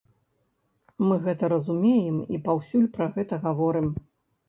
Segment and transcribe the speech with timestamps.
[1.09, 3.97] Мы гэта разумеем і паўсюль пра гэта гаворым.